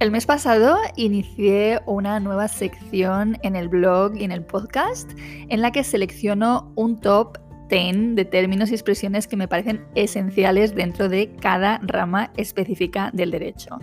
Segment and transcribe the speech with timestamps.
[0.00, 5.10] El mes pasado inicié una nueva sección en el blog y en el podcast
[5.48, 7.38] en la que selecciono un top
[7.68, 13.32] 10 de términos y expresiones que me parecen esenciales dentro de cada rama específica del
[13.32, 13.80] derecho.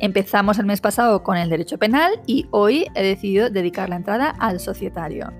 [0.00, 4.36] Empezamos el mes pasado con el derecho penal y hoy he decidido dedicar la entrada
[4.38, 5.32] al societario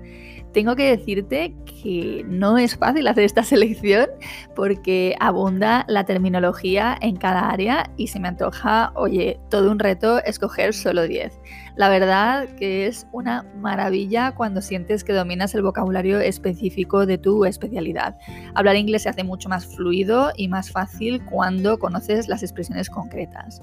[0.57, 1.53] tengo que decirte
[1.83, 4.07] que no es fácil hacer esta selección
[4.55, 10.17] porque abunda la terminología en cada área y se me antoja, oye, todo un reto
[10.23, 11.39] escoger solo 10.
[11.75, 17.45] La verdad que es una maravilla cuando sientes que dominas el vocabulario específico de tu
[17.45, 18.17] especialidad.
[18.55, 23.61] Hablar inglés se hace mucho más fluido y más fácil cuando conoces las expresiones concretas.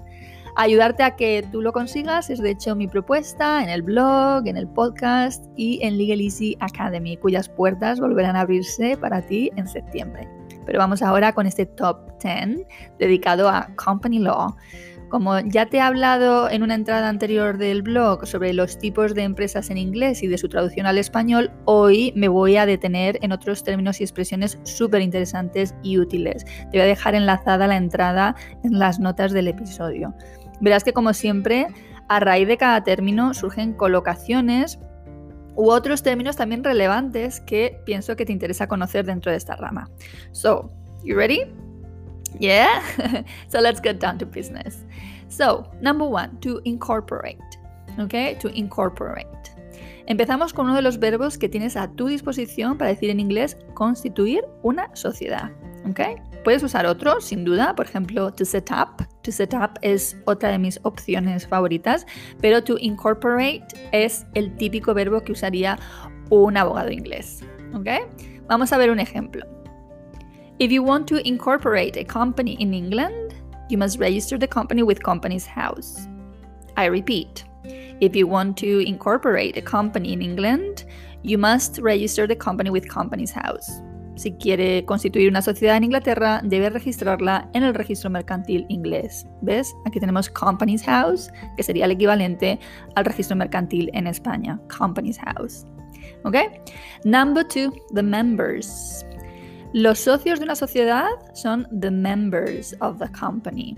[0.57, 4.57] Ayudarte a que tú lo consigas es de hecho mi propuesta en el blog, en
[4.57, 9.67] el podcast y en Legal Easy Academy, cuyas puertas volverán a abrirse para ti en
[9.67, 10.29] septiembre.
[10.65, 12.67] Pero vamos ahora con este top 10
[13.01, 14.55] dedicado a Company Law.
[15.09, 19.23] Como ya te he hablado en una entrada anterior del blog sobre los tipos de
[19.23, 23.33] empresas en inglés y de su traducción al español, hoy me voy a detener en
[23.33, 26.45] otros términos y expresiones súper interesantes y útiles.
[26.45, 30.15] Te voy a dejar enlazada la entrada en las notas del episodio.
[30.65, 31.67] Verás que como siempre,
[32.09, 34.79] a raíz de cada término surgen colocaciones
[35.57, 39.91] u otros términos también relevantes que pienso que te interesa conocer dentro de esta rama.
[40.33, 40.73] So,
[41.05, 41.53] you ready?
[42.41, 42.81] Yeah?
[43.49, 44.87] so let's get down to business.
[45.29, 47.45] So, number one, to incorporate.
[47.99, 48.39] Okay?
[48.41, 49.29] To incorporate.
[50.07, 53.59] Empezamos con uno de los verbos que tienes a tu disposición para decir en inglés
[53.75, 55.51] constituir una sociedad.
[55.91, 56.17] ¿okay?
[56.45, 59.03] Puedes usar otro, sin duda, por ejemplo, to set up.
[59.23, 62.07] To set up es otra de mis opciones favoritas,
[62.41, 65.79] pero to incorporate es el típico verbo que usaría
[66.29, 67.43] un abogado inglés.
[67.75, 68.01] ¿okay?
[68.47, 69.47] Vamos a ver un ejemplo.
[70.59, 73.35] If you want to incorporate a company in England,
[73.69, 76.07] you must register the company with Companies House.
[76.77, 77.45] I repeat.
[78.01, 80.85] If you want to incorporate a company in England,
[81.23, 83.81] you must register the company with Companies House.
[84.17, 89.27] Si quiere constituir una sociedad en Inglaterra, debe registrarla en el registro mercantil inglés.
[89.43, 89.75] ¿Ves?
[89.87, 92.61] Aquí tenemos Companies House, que sería el equivalente
[92.95, 94.61] al registro mercantil en España.
[94.79, 95.67] Companies House.
[96.25, 96.37] ¿Ok?
[97.05, 99.05] Number two, the members.
[99.73, 103.77] Los socios de una sociedad son the members of the company.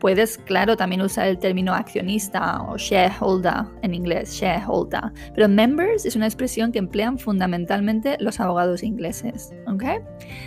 [0.00, 5.12] Puedes, claro, también usar el término accionista o shareholder en inglés, shareholder.
[5.34, 9.52] Pero members es una expresión que emplean fundamentalmente los abogados ingleses.
[9.66, 9.98] ¿okay?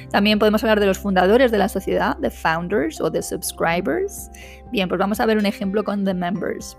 [0.10, 4.30] También podemos hablar de los fundadores de la sociedad, the founders o the subscribers.
[4.72, 6.78] Bien, pues vamos a ver un ejemplo con the members.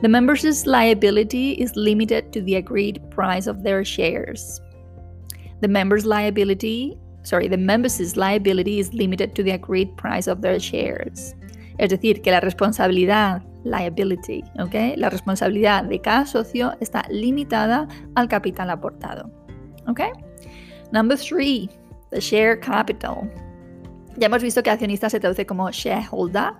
[0.00, 4.60] The members' liability is limited to the agreed price of their shares.
[5.60, 10.60] The members' liability, sorry, the members' liability is limited to the agreed price of their
[10.60, 11.34] shares.
[11.78, 14.96] Es decir, que la responsabilidad, liability, ¿okay?
[14.96, 19.30] la responsabilidad de cada socio está limitada al capital aportado.
[19.86, 20.10] ¿okay?
[20.92, 21.70] Number three,
[22.10, 23.30] the share capital.
[24.16, 26.54] Ya hemos visto que accionista se traduce como shareholder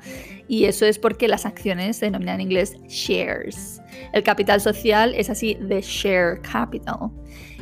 [0.47, 3.83] y eso es porque las acciones se denominan en inglés shares.
[4.12, 7.11] El capital social es así the share capital.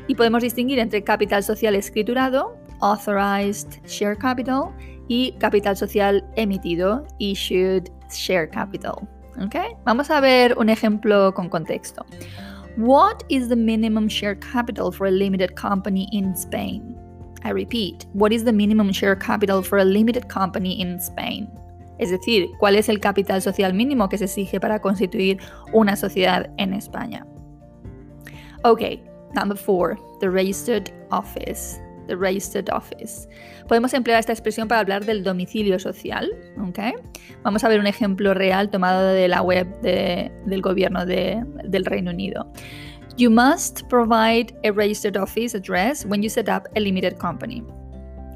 [0.06, 4.70] Y podemos distinguir entre capital social escriturado, authorized share capital,
[5.08, 9.06] y capital social emitido, issued share capital.
[9.44, 9.74] Okay?
[9.84, 12.04] Vamos a ver un ejemplo con contexto.
[12.76, 16.96] What is the minimum share capital for a limited company in Spain?
[17.42, 21.48] I repeat, what is the minimum share capital for a limited company in Spain?
[21.98, 25.38] Es decir, ¿cuál es el capital social mínimo que se exige para constituir
[25.72, 27.24] una sociedad en España?
[28.64, 29.00] Ok,
[29.34, 33.28] number four, the registered office the registered office.
[33.68, 36.30] Podemos emplear esta expresión para hablar del domicilio social.
[37.42, 42.46] Vamos a ver un ejemplo real tomado de la web del gobierno del Reino Unido.
[43.16, 47.62] You must provide a registered office address when you set up a limited company.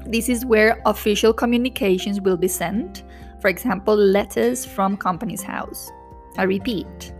[0.07, 3.03] This is where official communications will be sent,
[3.39, 5.91] for example, letters from company's house.
[6.37, 7.13] I repeat,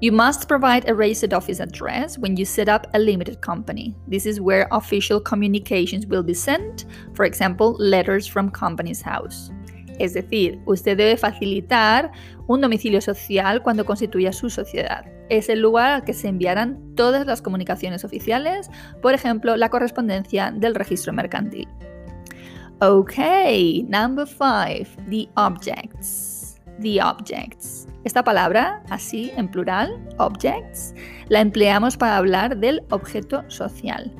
[0.00, 3.94] you must provide a registered office address when you set up a limited company.
[4.06, 9.50] This is where official communications will be sent, for example, letters from company's house.
[9.98, 12.12] Es decir, usted debe facilitar
[12.46, 15.06] un domicilio social cuando constituya su sociedad.
[15.30, 18.70] Es el lugar al que se enviarán todas las comunicaciones oficiales,
[19.00, 21.68] por ejemplo, la correspondencia del registro mercantil.
[22.80, 23.16] Ok,
[23.88, 26.35] number five, the objects.
[26.80, 27.86] The objects.
[28.04, 30.94] Esta palabra, así en plural, objects,
[31.28, 34.14] la empleamos para hablar del objeto social.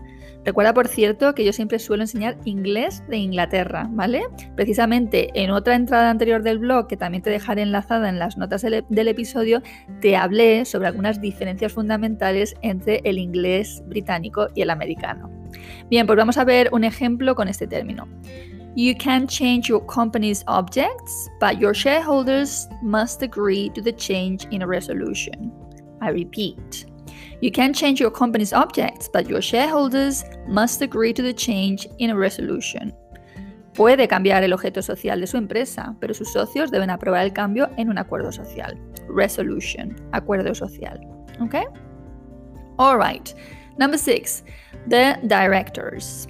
[0.46, 4.22] Recuerda, por cierto, que yo siempre suelo enseñar inglés de Inglaterra, ¿vale?
[4.54, 8.62] Precisamente en otra entrada anterior del blog, que también te dejaré enlazada en las notas
[8.62, 9.60] del, episodio,
[10.00, 15.28] te hablé sobre algunas diferencias fundamentales entre el inglés británico y el americano.
[15.90, 18.06] Bien, pues vamos a ver un ejemplo con este término.
[18.76, 24.60] You can change your company's objects, but your shareholders must agree to the change in
[24.60, 25.50] a resolution.
[26.02, 26.84] I repeat.
[27.40, 32.10] You can change your company's objects, but your shareholders must agree to the change in
[32.10, 32.92] a resolution.
[33.72, 37.70] Puede cambiar el objeto social de su empresa, pero sus socios deben aprobar el cambio
[37.78, 38.78] en un acuerdo social.
[39.08, 41.00] Resolution, acuerdo social.
[41.40, 41.64] Okay?
[42.78, 43.32] All right.
[43.78, 44.42] Number six,
[44.86, 46.28] the directors.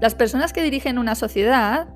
[0.00, 1.86] Las personas que dirigen una sociedad,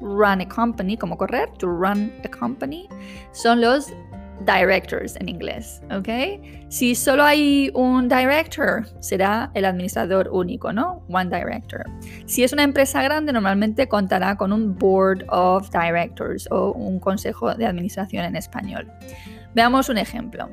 [0.00, 2.88] run a company, como correr, to run a company,
[3.32, 3.90] son los
[4.44, 6.08] directors en inglés, ¿ok?
[6.68, 11.02] Si solo hay un director, será el administrador único, ¿no?
[11.08, 11.84] One director.
[12.26, 17.54] Si es una empresa grande, normalmente contará con un board of directors o un consejo
[17.54, 18.90] de administración en español.
[19.54, 20.48] Veamos un ejemplo.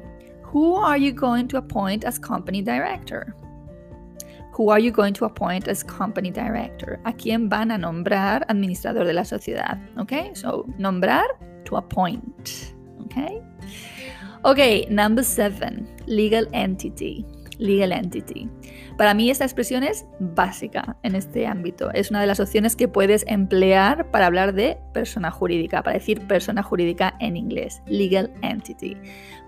[0.54, 3.36] Who are you going to appoint as company director?
[4.58, 7.00] Who are you going to appoint as company director?
[7.04, 9.78] ¿A quién van a nombrar administrador de la sociedad?
[9.98, 10.34] ¿Ok?
[10.34, 11.28] So, nombrar
[11.66, 12.74] to appoint.
[13.06, 13.40] Okay.
[14.44, 17.24] Ok, number seven, legal entity.
[17.60, 18.50] Legal entity.
[18.98, 21.92] Para mí esta expresión es básica en este ámbito.
[21.92, 26.26] Es una de las opciones que puedes emplear para hablar de persona jurídica, para decir
[26.28, 27.82] persona jurídica en inglés.
[27.88, 28.98] Legal entity.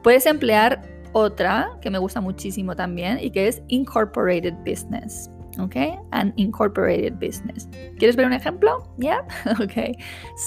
[0.04, 0.82] Puedes emplear
[1.14, 5.30] otra que me gusta muchísimo también y que es incorporated business.
[5.60, 5.76] ¿ok?
[6.12, 7.68] An incorporated business.
[7.98, 8.88] ¿Quieres ver un ejemplo?
[8.98, 9.26] Yeah?
[9.62, 9.98] Okay.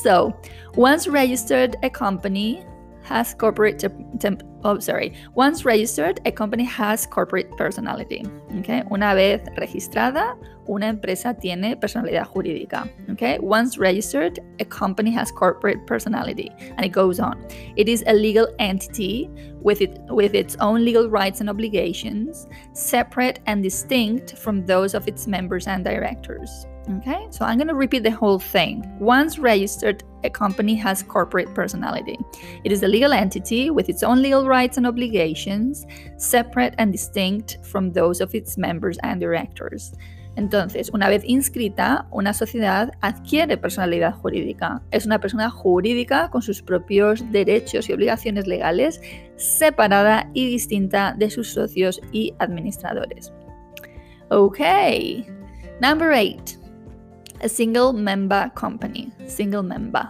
[0.03, 0.35] So,
[0.77, 2.65] once registered a company
[3.03, 3.79] has corporate
[4.21, 5.15] temp, oh sorry.
[5.35, 8.25] Once registered a company has corporate personality
[8.59, 8.83] okay?
[8.91, 10.37] Una vez registrada
[10.69, 13.39] una empresa tiene personalidad jurídica okay?
[13.41, 17.45] Once registered a company has corporate personality and it goes on.
[17.77, 19.29] It is a legal entity
[19.61, 25.09] with it with its own legal rights and obligations separate and distinct from those of
[25.09, 28.85] its members and directors Okay, so I'm going to repeat the whole thing.
[28.99, 32.19] Once registered, a company has corporate personality.
[32.65, 35.87] It is a legal entity with its own legal rights and obligations,
[36.17, 39.93] separate and distinct from those of its members and directors.
[40.37, 44.83] Entonces, una vez inscrita, una sociedad adquiere personalidad jurídica.
[44.91, 49.01] Es una persona jurídica con sus propios derechos y obligaciones legales,
[49.37, 53.33] separada y distinta de sus socios y administradores.
[54.31, 54.59] Ok,
[55.81, 56.62] number eight.
[57.43, 59.13] A single member company.
[59.27, 60.03] Single member.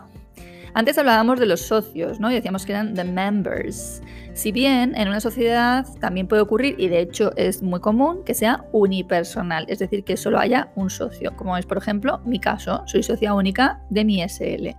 [0.75, 2.31] Antes hablábamos de los socios, ¿no?
[2.31, 4.03] Y decíamos que eran the members.
[4.33, 8.33] Si bien en una sociedad también puede ocurrir, y de hecho es muy común, que
[8.33, 12.83] sea unipersonal, es decir, que solo haya un socio, como es por ejemplo mi caso,
[12.87, 14.71] soy socia única de mi SL.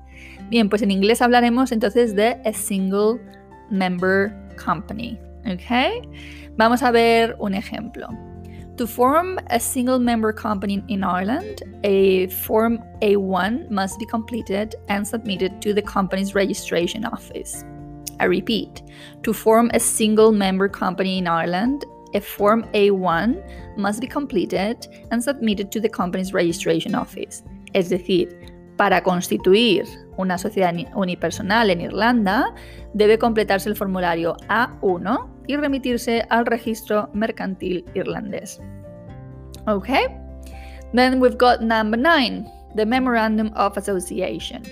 [0.49, 3.19] Bien, pues en inglés hablaremos entonces de a single
[3.69, 4.33] member
[4.63, 6.07] company, ¿ok?
[6.57, 8.07] Vamos a ver un ejemplo.
[8.77, 15.07] To form a single member company in Ireland, a Form A1 must be completed and
[15.07, 17.63] submitted to the company's registration office.
[18.19, 18.81] I repeat,
[19.21, 25.23] to form a single member company in Ireland, a Form A1 must be completed and
[25.23, 27.43] submitted to the company's registration office.
[27.75, 28.35] Es decir,
[28.75, 29.85] para constituir
[30.17, 32.55] una sociedad unipersonal en Irlanda,
[32.95, 38.59] debe completarse el formulario A1 y remitirse al registro mercantil irlandés.
[39.67, 40.07] Okay?
[40.93, 44.63] Then we've got number nine, the Memorandum of Association.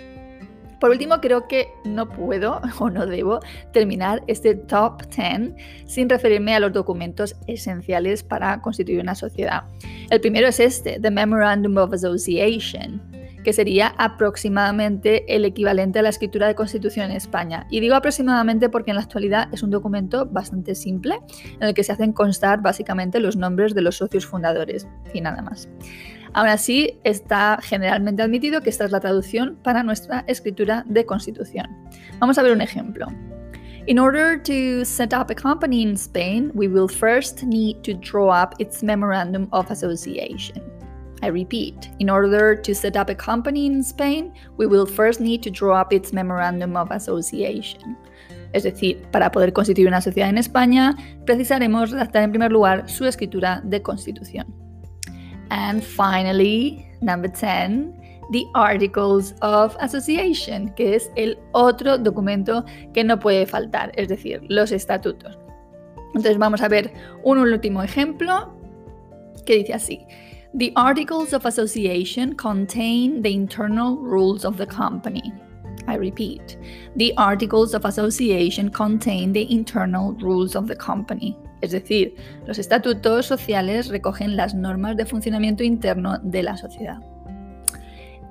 [0.80, 3.40] Por último, creo que no puedo o no debo
[3.72, 5.54] terminar este top 10
[5.86, 9.63] sin referirme a los documentos esenciales para constituir una sociedad.
[10.10, 13.11] El primero es este, The Memorandum of Association
[13.44, 17.68] que sería aproximadamente el equivalente a la escritura de constitución en España.
[17.70, 21.20] Y digo aproximadamente porque en la actualidad es un documento bastante simple
[21.60, 25.42] en el que se hacen constar básicamente los nombres de los socios fundadores y nada
[25.42, 25.70] más.
[26.34, 31.68] Aún así, está generalmente admitido que esta es la traducción para nuestra escritura de constitución.
[32.20, 33.08] Vamos a ver un ejemplo.
[33.88, 38.30] In order to set up a company in Spain, we will first need to draw
[38.30, 40.71] up its memorandum of association.
[41.22, 45.44] I repeat, in order to set up a company in Spain, we will first need
[45.44, 47.96] to draw up its memorandum of association.
[48.54, 53.06] Es decir, para poder constituir una sociedad en España, precisaremos redactar en primer lugar su
[53.06, 54.46] escritura de constitución.
[55.50, 57.94] And finally, number 10,
[58.32, 64.42] the Articles of Association, que es el otro documento que no puede faltar, es decir,
[64.48, 65.38] los estatutos.
[66.08, 68.54] Entonces vamos a ver un último ejemplo
[69.46, 70.06] que dice así.
[70.53, 75.34] The Articles of Association contain the internal rules of the company.
[75.88, 76.58] I repeat,
[76.98, 81.38] the Articles of Association contain the internal rules of the company.
[81.62, 82.15] Es decir,
[82.46, 87.00] los estatutos sociales recogen las normas de funcionamiento interno de la sociedad.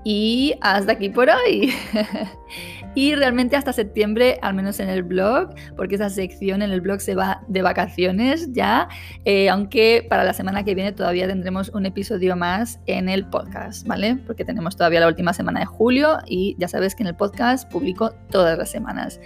[0.04, 1.72] Y hasta aquí por hoy.
[2.94, 7.00] y realmente hasta septiembre, al menos en el blog, porque esa sección en el blog
[7.00, 8.88] se va de vacaciones ya,
[9.24, 13.86] eh, aunque para la semana que viene todavía tendremos un episodio más en el podcast,
[13.86, 14.16] ¿vale?
[14.26, 17.70] Porque tenemos todavía la última semana de julio y ya sabes que en el podcast
[17.70, 19.20] publico todas las semanas.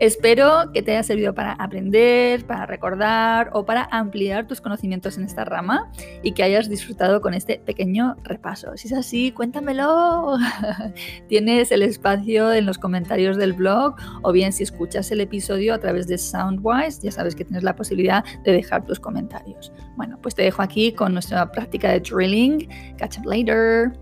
[0.00, 5.24] Espero que te haya servido para aprender, para recordar o para ampliar tus conocimientos en
[5.24, 5.92] esta rama
[6.22, 8.74] y que hayas disfrutado con este pequeño repaso.
[8.78, 10.38] Si es así, cuéntamelo.
[11.28, 15.78] Tienes el espacio en los comentarios del blog o bien si escuchas el episodio a
[15.78, 19.70] través de Soundwise, ya sabes que tienes la posibilidad de dejar tus comentarios.
[19.96, 22.68] Bueno, pues te dejo aquí con nuestra práctica de drilling.
[22.96, 23.92] Catch up later.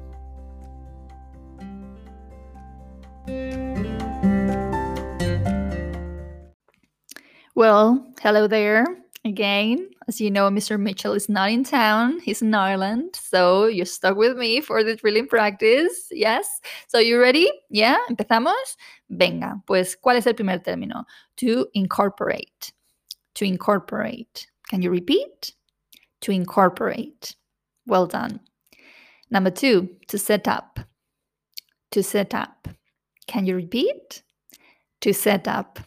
[7.58, 8.86] Well, hello there
[9.24, 9.90] again.
[10.06, 10.78] As you know, Mr.
[10.78, 13.16] Mitchell is not in town, he's in Ireland.
[13.16, 16.06] So you're stuck with me for the drilling practice.
[16.12, 16.46] Yes.
[16.86, 17.50] So you ready?
[17.68, 17.96] Yeah.
[18.08, 18.76] Empezamos.
[19.10, 21.02] Venga, pues, ¿cuál es el primer término?
[21.38, 22.72] To incorporate.
[23.34, 24.46] To incorporate.
[24.70, 25.52] Can you repeat?
[26.20, 27.34] To incorporate.
[27.88, 28.38] Well done.
[29.32, 30.78] Number two, to set up.
[31.90, 32.68] To set up.
[33.26, 34.22] Can you repeat?
[35.00, 35.80] To set up.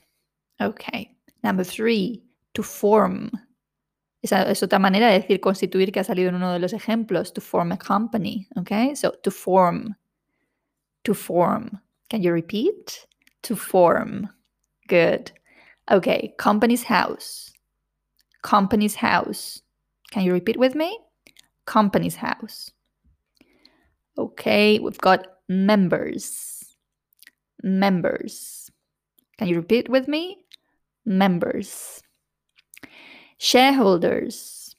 [0.62, 1.16] Okay.
[1.44, 3.32] Number three, to form.
[4.24, 7.34] Esa es otra manera de decir constituir que ha salido en uno de los ejemplos.
[7.34, 8.48] To form a company.
[8.58, 9.96] Okay, so to form.
[11.06, 11.80] To form.
[12.10, 13.08] Can you repeat?
[13.44, 14.30] To form.
[14.88, 15.32] Good.
[15.90, 17.52] Okay, company's house.
[18.44, 19.62] Company's house.
[20.12, 21.00] Can you repeat with me?
[21.66, 22.70] Company's house.
[24.18, 26.76] Okay, we've got members.
[27.64, 28.70] Members.
[29.38, 30.41] Can you repeat with me?
[31.06, 32.02] Members.
[33.38, 34.76] Shareholders.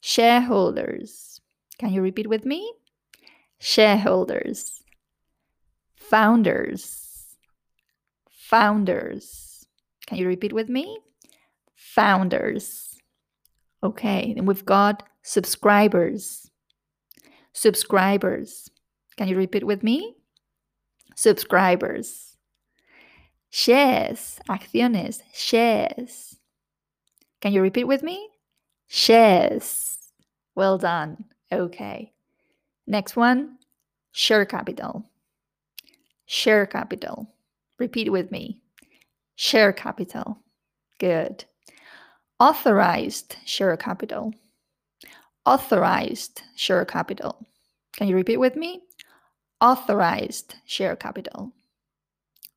[0.00, 1.40] Shareholders.
[1.78, 2.72] Can you repeat with me?
[3.58, 4.82] Shareholders.
[5.94, 7.36] Founders.
[8.30, 9.66] Founders.
[10.06, 10.98] Can you repeat with me?
[11.74, 12.98] Founders.
[13.82, 16.50] Okay, then we've got subscribers.
[17.52, 18.70] Subscribers.
[19.16, 20.16] Can you repeat with me?
[21.16, 22.31] Subscribers.
[23.54, 26.36] Shares, acciones, shares.
[27.42, 28.30] Can you repeat with me?
[28.88, 29.98] Shares.
[30.54, 31.26] Well done.
[31.52, 32.14] Okay.
[32.86, 33.58] Next one,
[34.10, 35.04] share capital.
[36.24, 37.28] Share capital.
[37.78, 38.62] Repeat with me.
[39.36, 40.38] Share capital.
[40.98, 41.44] Good.
[42.40, 44.32] Authorized share capital.
[45.44, 47.46] Authorized share capital.
[47.94, 48.80] Can you repeat with me?
[49.60, 51.52] Authorized share capital.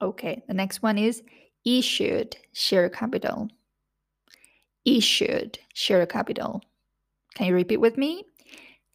[0.01, 1.23] Okay, the next one is
[1.65, 3.49] issued share capital.
[4.85, 6.61] Issued share capital.
[7.35, 8.23] Can you repeat with me?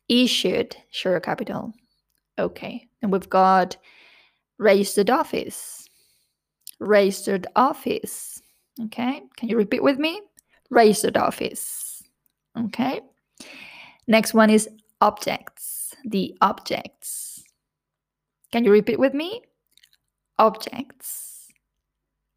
[0.08, 1.72] Issued share capital.
[2.38, 3.76] Okay, and we've got
[4.58, 5.88] registered office.
[6.78, 8.40] Registered office.
[8.84, 10.20] Okay, can you repeat with me?
[10.70, 12.02] Registered office.
[12.58, 13.00] Okay,
[14.06, 14.68] next one is
[15.00, 15.94] objects.
[16.04, 17.42] The objects.
[18.52, 19.42] Can you repeat with me?
[20.40, 21.48] Objects.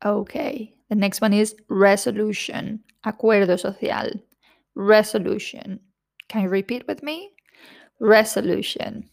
[0.06, 4.12] Okay, the next one is resolution, acuerdo social.
[4.76, 5.80] Resolution.
[6.28, 7.32] Can you repeat with me?
[8.00, 9.10] Resolution.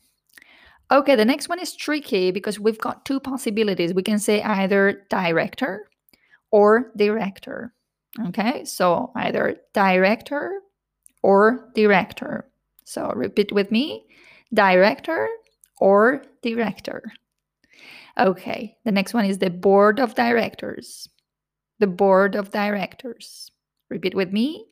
[0.91, 3.95] Okay, the next one is tricky because we've got two possibilities.
[3.95, 5.89] We can say either director
[6.51, 7.73] or director.
[8.27, 10.61] Okay, so either director
[11.23, 12.51] or director.
[12.85, 14.07] So repeat with me
[14.53, 15.29] director
[15.79, 17.13] or director.
[18.19, 21.09] Okay, the next one is the board of directors.
[21.79, 23.51] The board of directors.
[23.89, 24.67] Repeat with me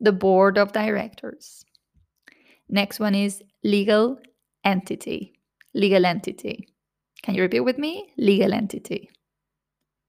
[0.00, 1.64] the board of directors.
[2.68, 4.18] Next one is legal
[4.64, 5.38] entity.
[5.74, 6.68] Legal entity.
[7.22, 8.12] Can you repeat with me?
[8.16, 9.10] Legal entity.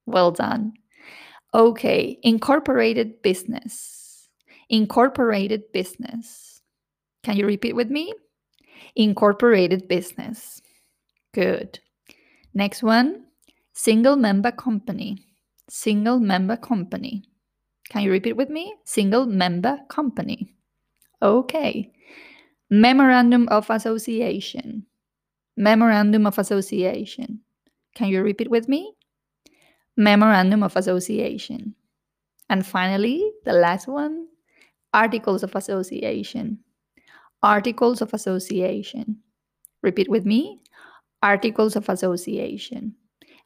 [0.06, 0.74] Well done.
[1.54, 4.28] Okay, incorporated business.
[4.68, 6.60] Incorporated business.
[7.22, 8.12] Can you repeat with me?
[8.94, 10.60] Incorporated business.
[11.34, 11.80] Good.
[12.56, 13.26] Next one,
[13.74, 15.18] single member company.
[15.68, 17.22] Single member company.
[17.90, 18.74] Can you repeat with me?
[18.86, 20.56] Single member company.
[21.20, 21.92] Okay.
[22.70, 24.86] Memorandum of Association.
[25.58, 27.40] Memorandum of Association.
[27.94, 28.94] Can you repeat with me?
[29.98, 31.74] Memorandum of Association.
[32.48, 34.28] And finally, the last one
[34.94, 36.60] Articles of Association.
[37.42, 39.18] Articles of Association.
[39.82, 40.62] Repeat with me
[41.22, 42.94] Articles of Association.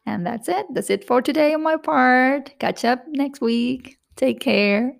[0.05, 0.65] And that's it.
[0.73, 2.57] That's it for today on my part.
[2.59, 3.97] Catch up next week.
[4.15, 4.95] Take care.